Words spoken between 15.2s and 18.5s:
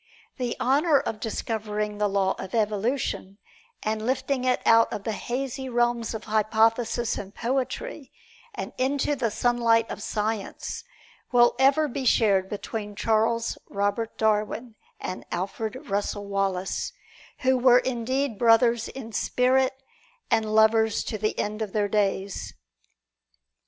Alfred Russel Wallace, who were indeed